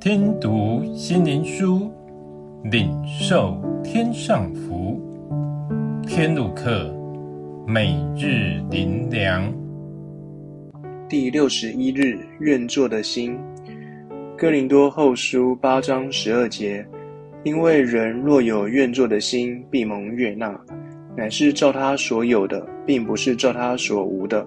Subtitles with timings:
[0.00, 1.90] 听读心灵书，
[2.70, 5.02] 领受天上福。
[6.06, 6.94] 天路客，
[7.66, 9.52] 每日灵粮。
[11.08, 13.36] 第六十一日，愿做的心。
[14.36, 16.86] 哥林多后书八章十二节，
[17.42, 20.56] 因为人若有愿做的心，必蒙悦纳，
[21.16, 24.46] 乃是照他所有的，并不是照他所无的。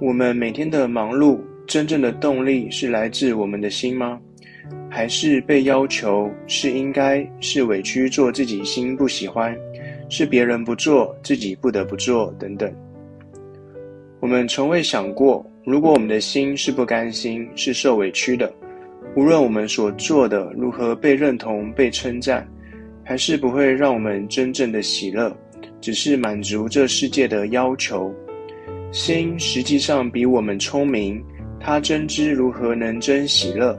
[0.00, 4.18] 我们每天的忙碌，真正的动力是来自我们的心吗？
[4.90, 9.56] 还是被要求，是应该，是委屈做自己心不喜欢，
[10.08, 12.68] 是别人不做，自己不得不做等等？
[14.18, 18.52] 我们从未想过，如果我们的心是不甘心，是受委屈的，
[19.14, 22.44] 无论我们所做的如何被认同、被称赞，
[23.04, 25.32] 还是不会让我们真正的喜乐，
[25.80, 28.12] 只是满足这世界的要求。
[28.90, 31.24] 心实际上比我们聪明，
[31.60, 33.78] 他真知如何能真喜乐，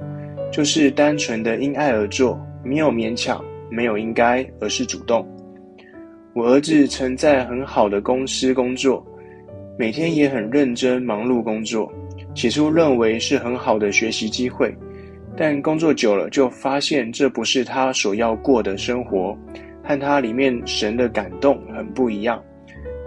[0.52, 5.28] 就是单纯的因爱而做，没有勉强，没有应该，而是主动。
[6.34, 9.06] 我儿子曾在很好的公司工作，
[9.78, 11.92] 每天也很认真忙碌工作，
[12.36, 14.74] 起初认为是很好的学习机会，
[15.36, 19.38] 但工作久了就发现这不是他所要过的生活，
[19.84, 22.42] 和他里面神的感动很不一样。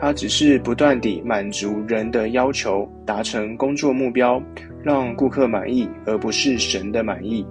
[0.01, 4.43] 他只是不断地满足人的要求，达成工作目标，
[4.83, 7.47] 让顾客满意，而不是神的满意。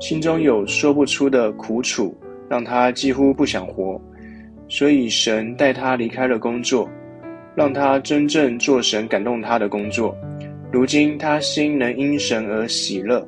[0.00, 2.16] 心中有说不出的苦楚，
[2.48, 4.00] 让他几乎不想活。
[4.68, 6.90] 所以神带他离开了工作，
[7.54, 10.16] 让他真正做神感动他的工作。
[10.72, 13.24] 如今他心能因神而喜乐。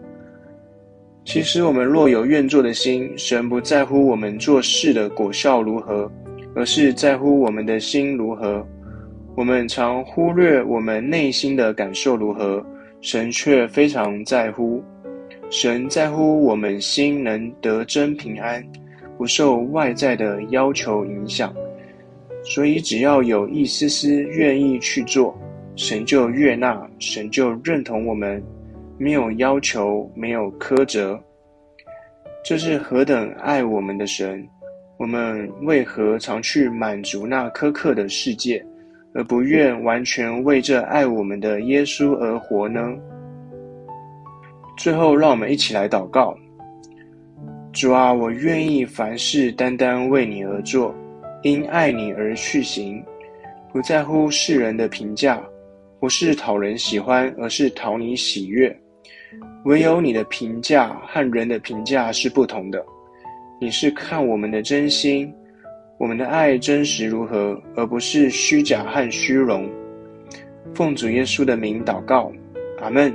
[1.25, 6.11] 其实我们若有愿做的心，神不在乎我们做事的果效如何。
[6.57, 8.67] 而是在乎我们的心如何，
[9.37, 12.65] 我们常忽略我们内心的感受如何，
[13.03, 14.83] 神却非常在乎。
[15.51, 18.67] 神在乎我们心能得真平安，
[19.19, 21.55] 不受外在的要求影响。
[22.43, 25.39] 所以只要有一丝丝愿意去做，
[25.77, 28.43] 神就悦纳，神就认同我们，
[28.97, 31.21] 没有要求，没有苛责。
[32.43, 34.49] 这是何等爱我们的神！
[34.99, 38.65] 我们为何常去满足那苛刻的世界，
[39.13, 42.95] 而不愿完全为这爱我们的耶稣而活呢？
[44.79, 46.37] 最后，让我们一起来祷告：
[47.73, 50.95] 主啊，我愿意凡事单单为你而做，
[51.43, 53.05] 因爱你而去行，
[53.73, 55.43] 不在乎世人的评价，
[56.01, 58.75] 不是讨人喜欢，而是讨你喜悦。
[59.65, 62.83] 唯有你的评价和人的评价是不同的。
[63.59, 65.33] 你是看我们的真心，
[65.99, 69.67] 我们的爱真实如何，而不是虚假和虚荣。
[70.75, 72.31] 奉主耶稣的名祷告，
[72.81, 73.13] 阿门。